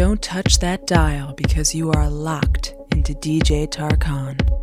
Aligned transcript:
Don't 0.00 0.22
touch 0.22 0.60
that 0.60 0.86
dial 0.86 1.34
because 1.34 1.74
you 1.74 1.92
are 1.92 2.08
locked 2.08 2.74
into 2.90 3.12
DJ 3.12 3.68
Tarkan. 3.68 4.59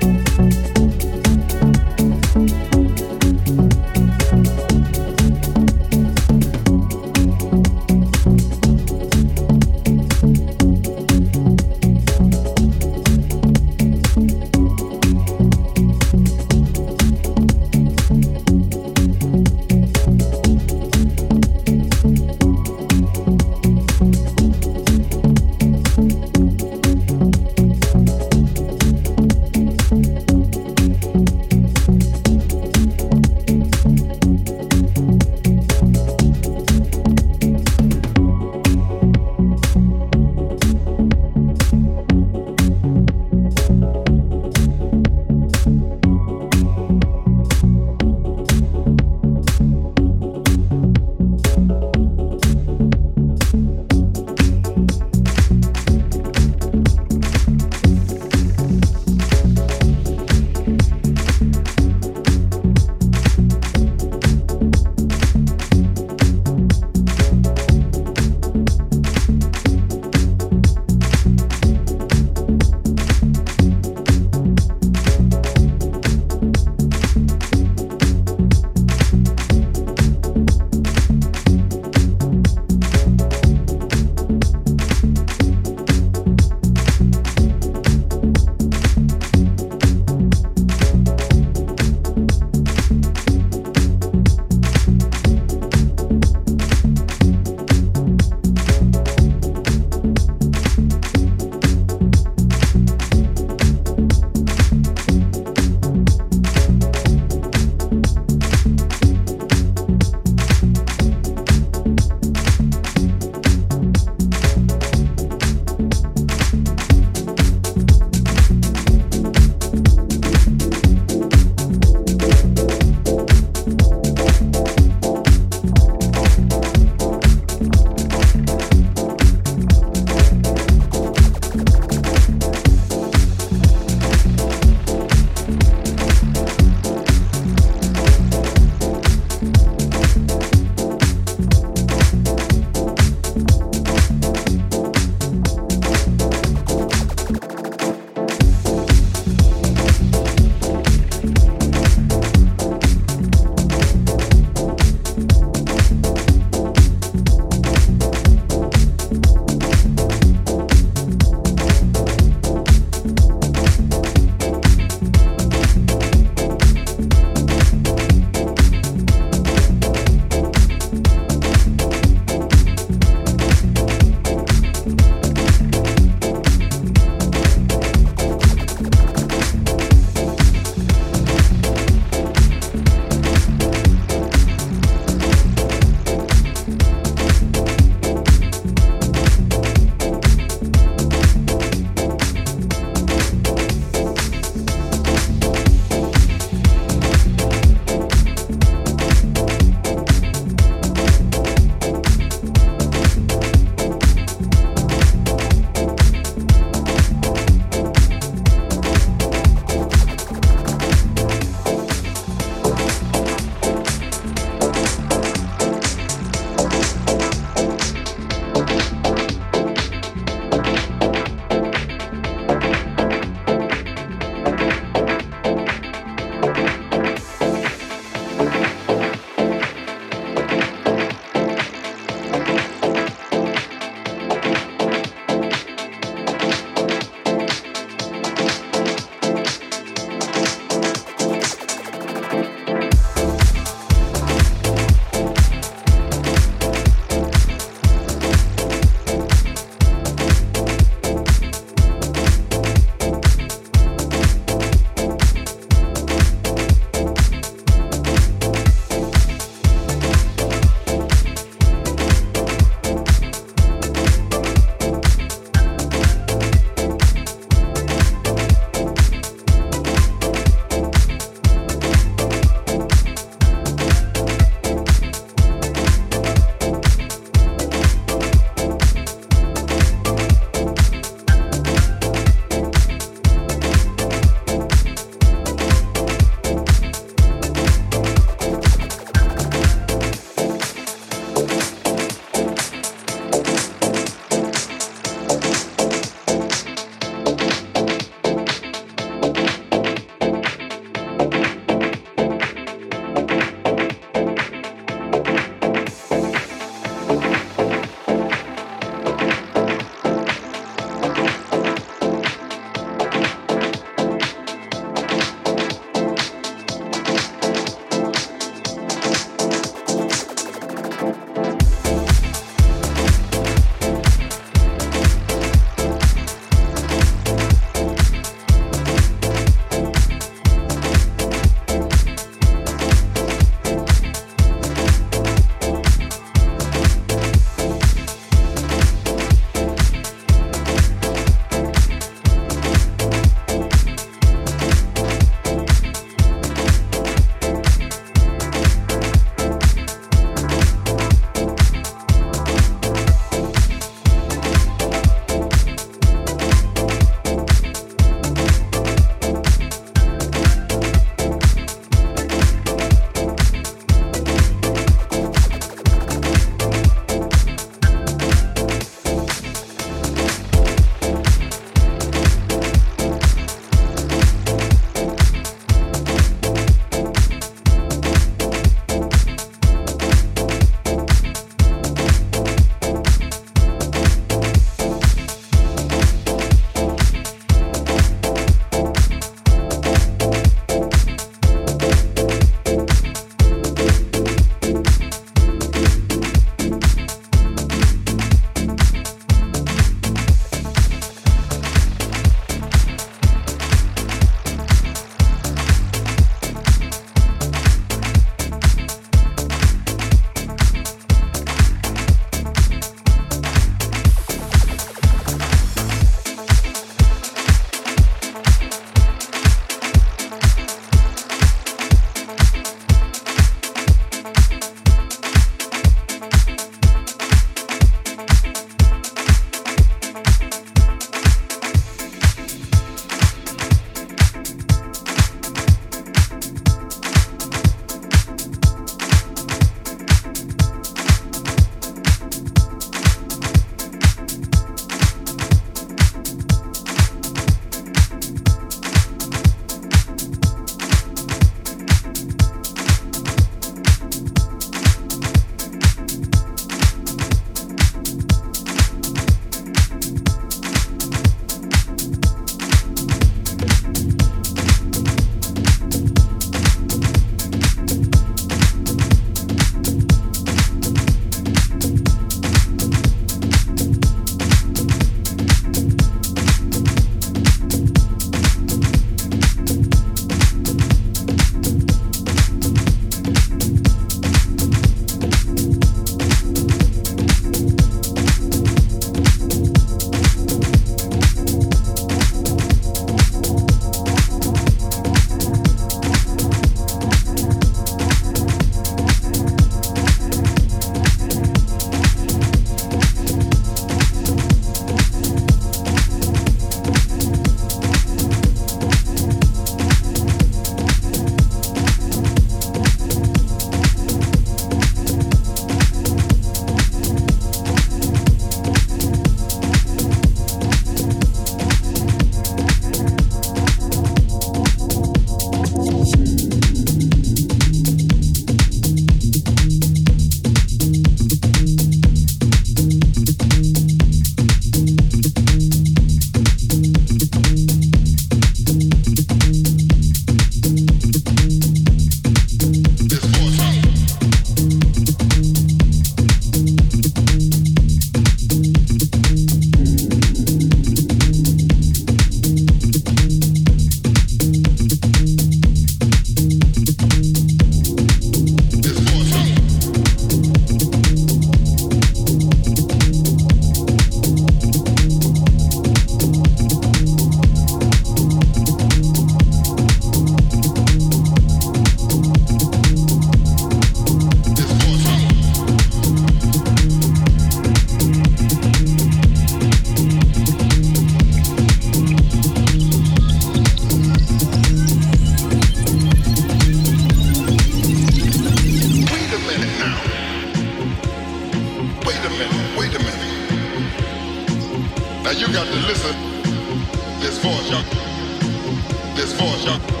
this 599.21 599.33
voice, 599.33 599.65
y'all. 599.65 600.00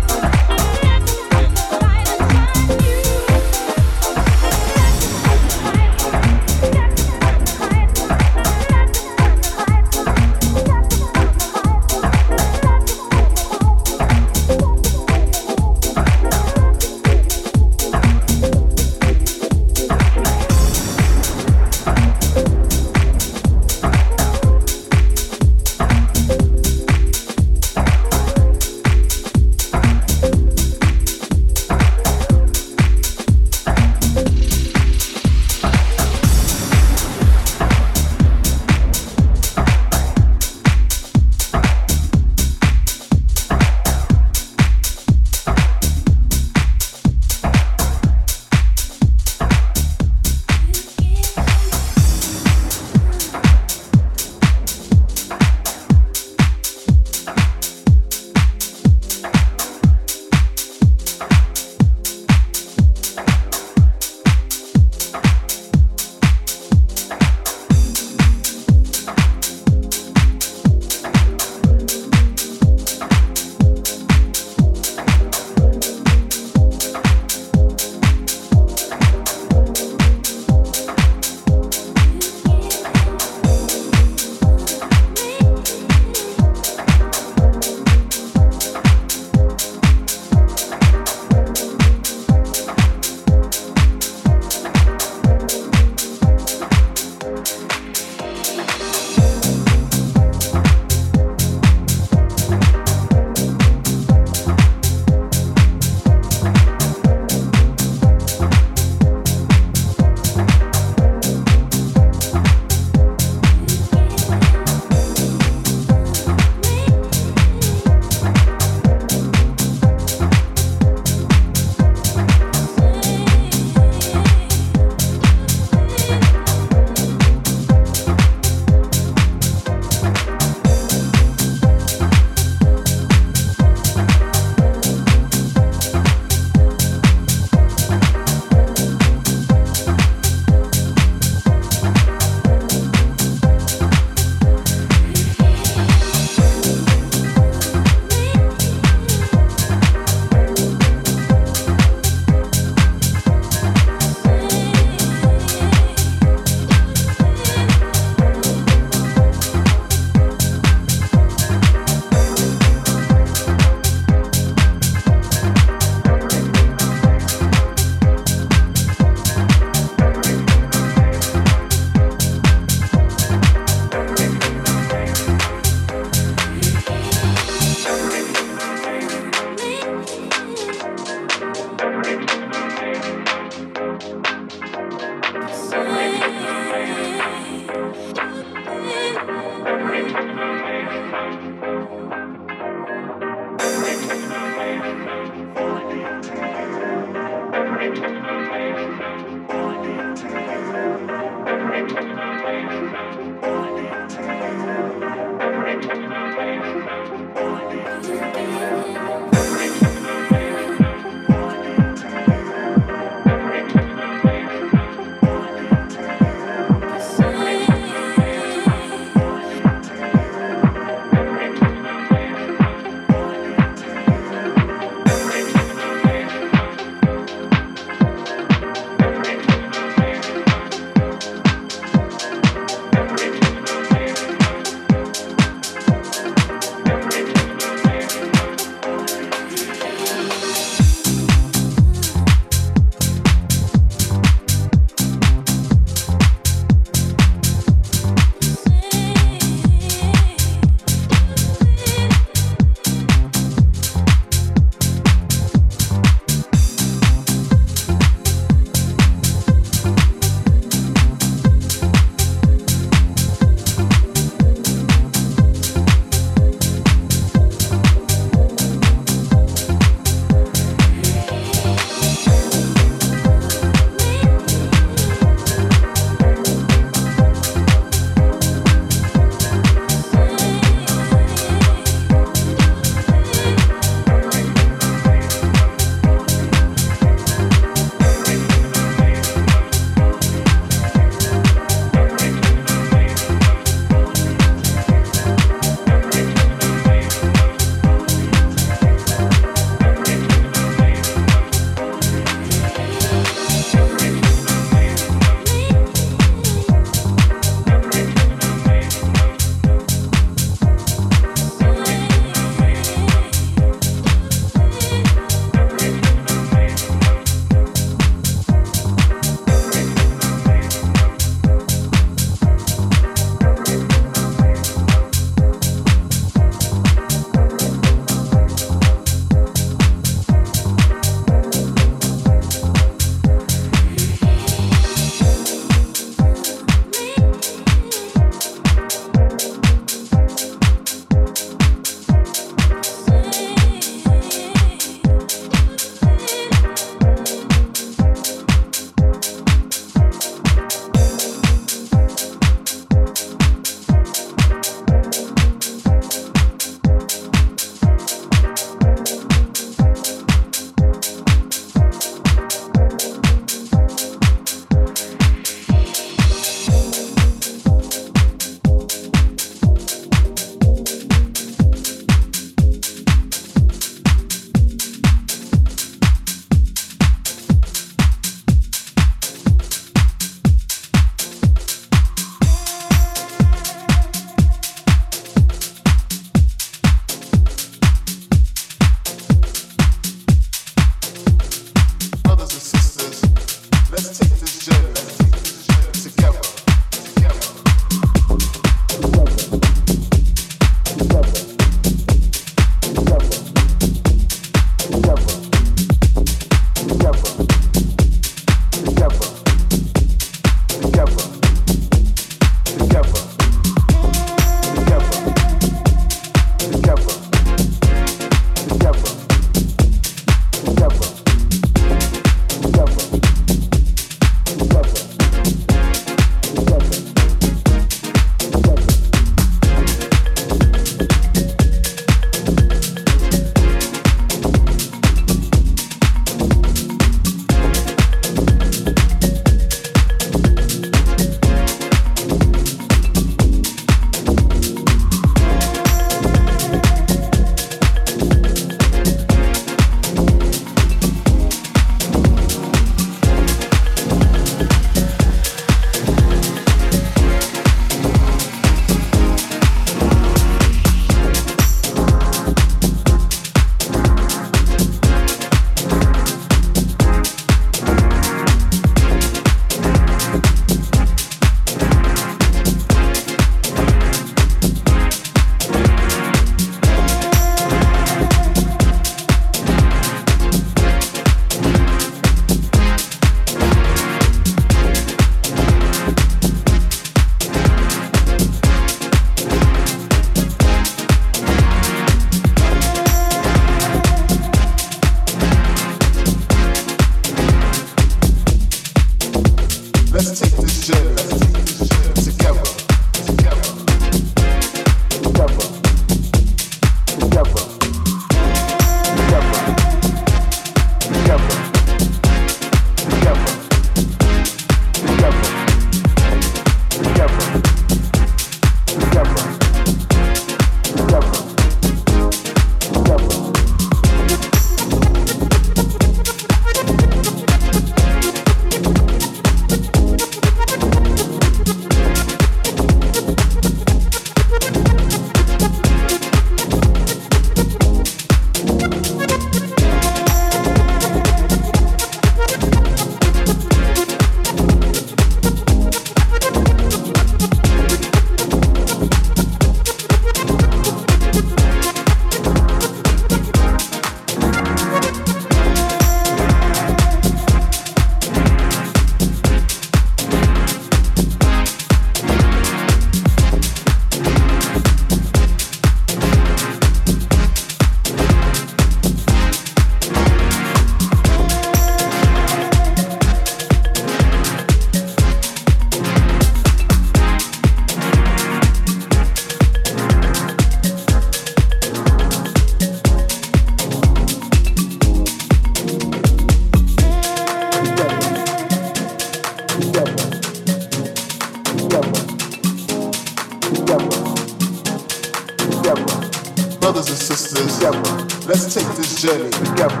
sisters 597.38 597.78
together. 597.78 598.02
Let's 598.48 598.74
take 598.74 598.88
this 598.96 599.22
journey 599.22 599.50
together, 599.50 600.00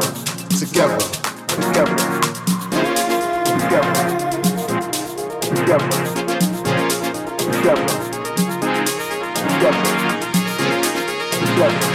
together, 0.58 0.98
together, 1.46 1.96
together, 3.54 3.94
together, 5.40 5.90
together, 7.38 7.86
together, 9.44 9.84
together. 11.46 11.87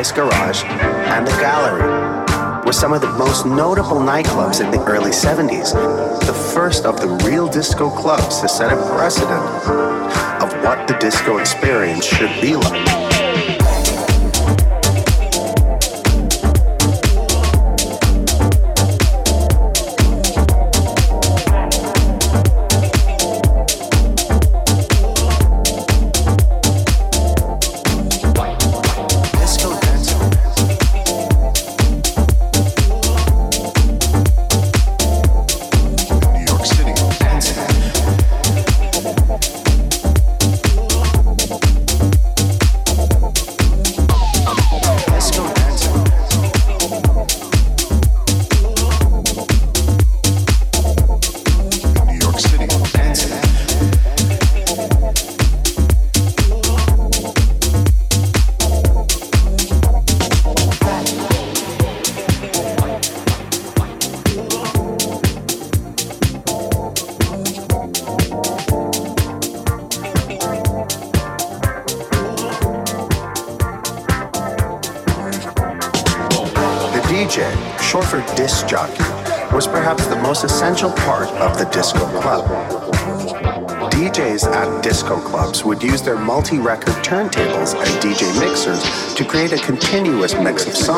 Ice 0.00 0.12
Garage, 0.12 0.64
and 0.64 1.26
The 1.26 1.32
Gallery 1.32 2.64
were 2.64 2.72
some 2.72 2.94
of 2.94 3.02
the 3.02 3.12
most 3.18 3.44
notable 3.44 3.98
nightclubs 3.98 4.64
in 4.64 4.70
the 4.70 4.82
early 4.86 5.10
70s, 5.10 5.74
the 6.26 6.32
first 6.32 6.86
of 6.86 6.98
the 7.02 7.08
real 7.28 7.46
disco 7.46 7.90
clubs 7.90 8.40
to 8.40 8.48
set 8.48 8.72
a 8.72 8.76
precedent 8.96 9.44
of 10.42 10.50
what 10.64 10.88
the 10.88 10.96
disco 11.00 11.36
experience 11.36 12.06
should 12.06 12.30
be 12.40 12.56
like. 12.56 13.09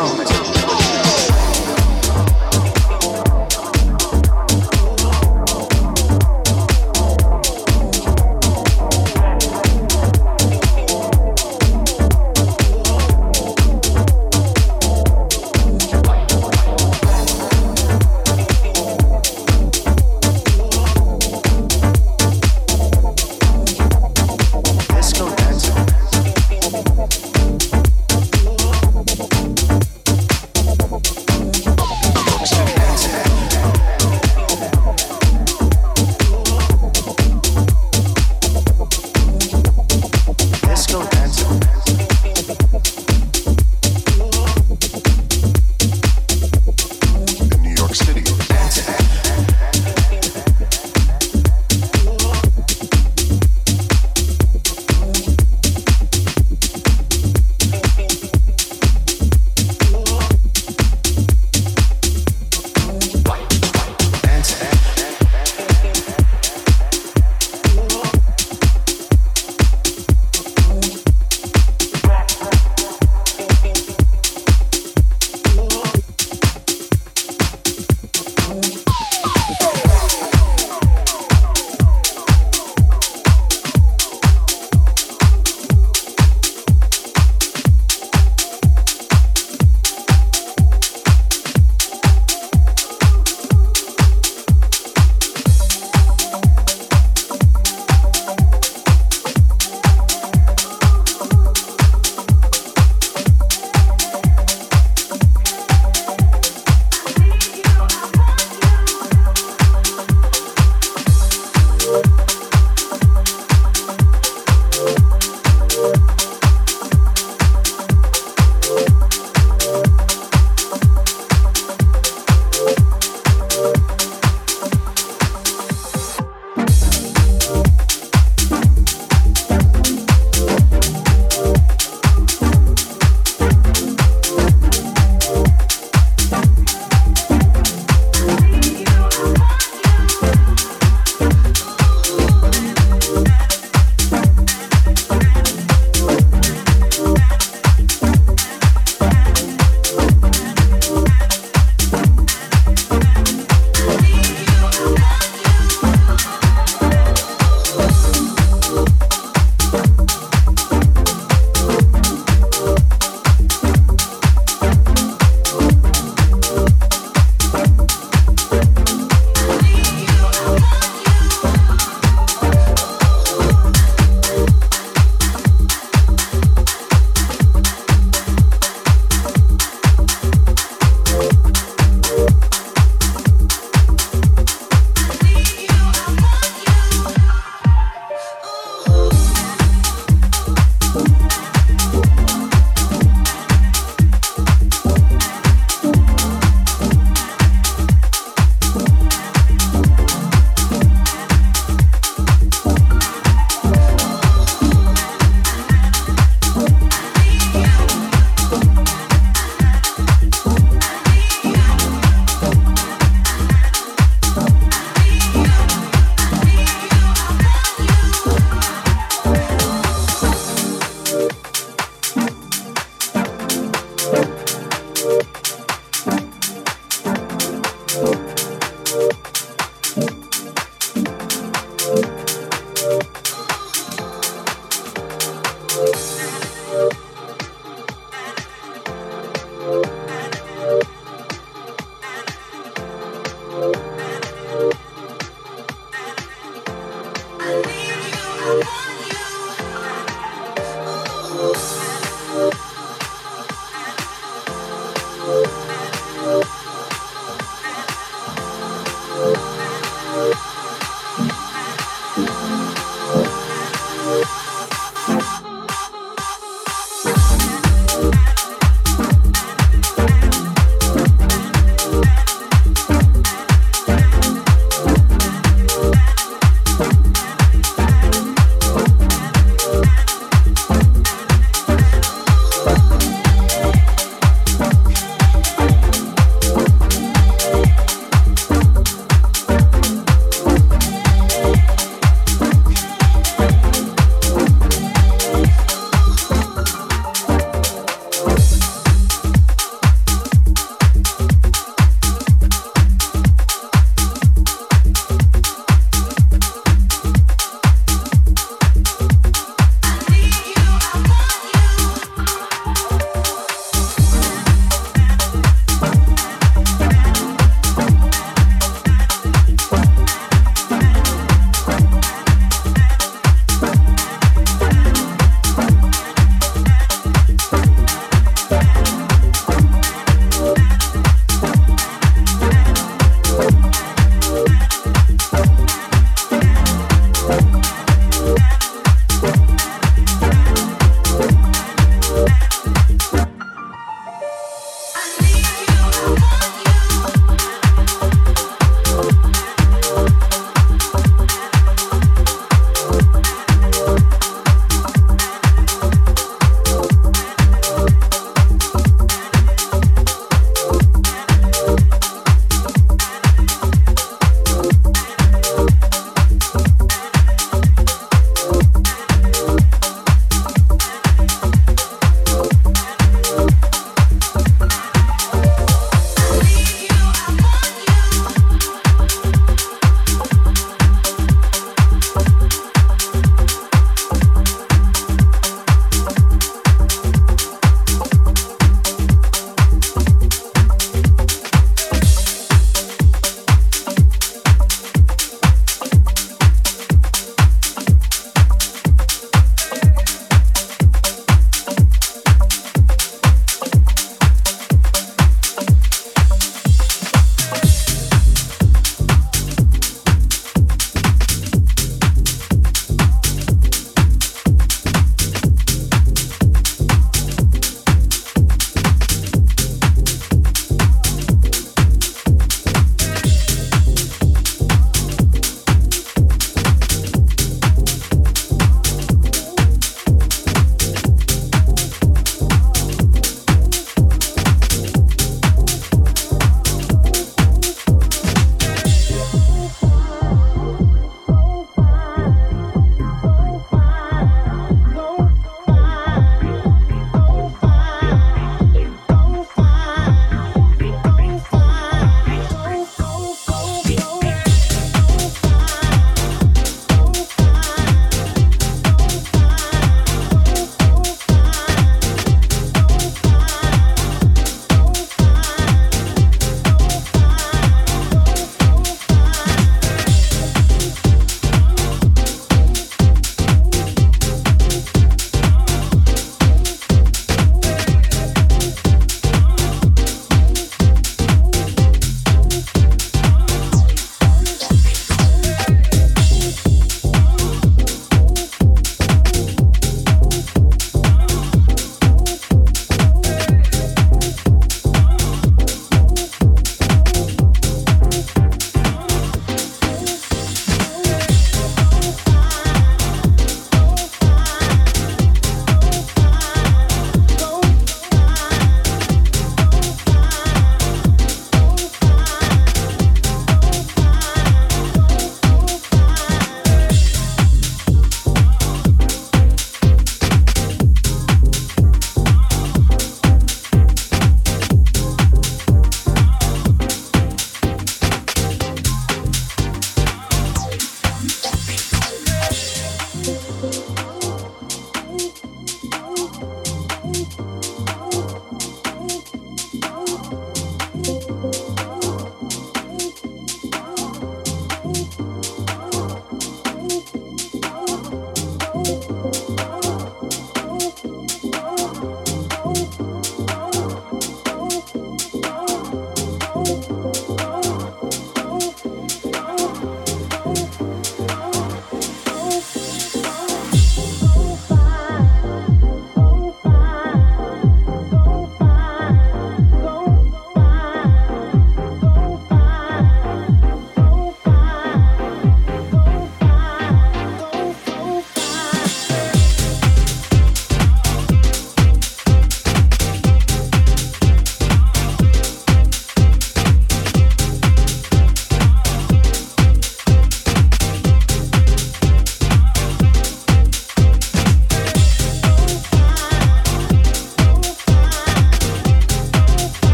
Mix 0.00 0.29